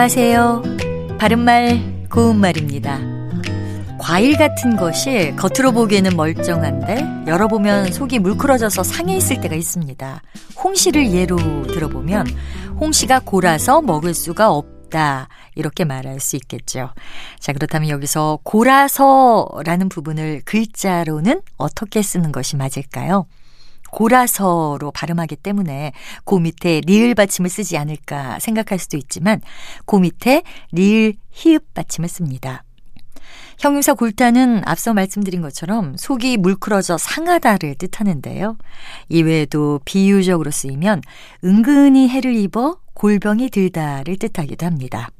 [0.00, 0.62] 안녕하세요.
[1.18, 3.00] 바른말, 고운말입니다.
[3.98, 10.22] 과일 같은 것이 겉으로 보기에는 멀쩡한데 열어보면 속이 물크러져서 상해 있을 때가 있습니다.
[10.64, 11.36] 홍시를 예로
[11.66, 12.28] 들어보면
[12.80, 15.28] 홍시가 골아서 먹을 수가 없다.
[15.54, 16.94] 이렇게 말할 수 있겠죠.
[17.38, 23.26] 자, 그렇다면 여기서 골아서라는 부분을 글자로는 어떻게 쓰는 것이 맞을까요?
[23.92, 25.92] 고라서로 발음하기 때문에
[26.24, 29.40] 고 밑에 리을 받침을 쓰지 않을까 생각할 수도 있지만
[29.84, 32.64] 고 밑에 리을 히읗 받침을 씁니다.
[33.58, 38.56] 형용사 골타는 앞서 말씀드린 것처럼 속이 물크러져 상하다를 뜻하는데요.
[39.10, 41.02] 이외에도 비유적으로 쓰이면
[41.44, 45.10] 은근히 해를 입어 골병이 들다를 뜻하기도 합니다.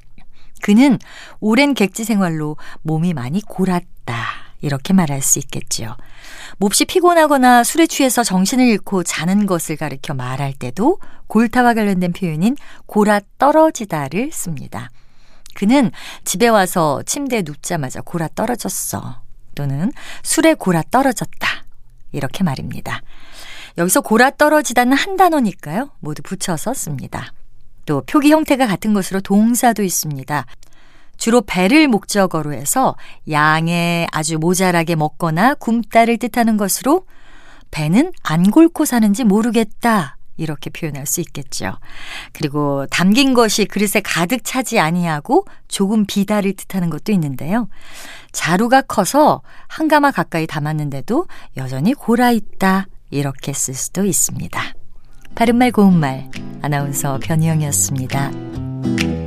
[0.63, 0.97] 그는
[1.39, 4.40] 오랜 객지 생활로 몸이 많이 골았다.
[4.61, 5.97] 이렇게 말할 수 있겠지요.
[6.57, 12.55] 몹시 피곤하거나 술에 취해서 정신을 잃고 자는 것을 가리켜 말할 때도 골타와 관련된 표현인
[12.85, 14.89] 골아 떨어지다를 씁니다.
[15.53, 15.91] 그는
[16.23, 19.21] 집에 와서 침대에 눕자마자 골아 떨어졌어.
[19.55, 19.91] 또는
[20.23, 21.65] 술에 골아 떨어졌다.
[22.11, 23.01] 이렇게 말입니다.
[23.77, 25.91] 여기서 골아 떨어지다는 한 단어니까요.
[25.99, 27.33] 모두 붙여서 씁니다.
[27.85, 30.45] 또 표기 형태가 같은 것으로 동사도 있습니다.
[31.21, 32.95] 주로 배를 목적어로 해서
[33.29, 37.05] 양에 아주 모자라게 먹거나 굶다를 뜻하는 것으로
[37.69, 40.17] 배는 안 골고 사는지 모르겠다.
[40.37, 41.73] 이렇게 표현할 수 있겠죠.
[42.33, 47.69] 그리고 담긴 것이 그릇에 가득 차지 아니하고 조금 비다를 뜻하는 것도 있는데요.
[48.31, 52.87] 자루가 커서 한 가마 가까이 담았는데도 여전히 골아 있다.
[53.11, 54.59] 이렇게 쓸 수도 있습니다.
[55.35, 56.31] 바른말 고운말
[56.63, 59.20] 아나운서 변희영이었습니다.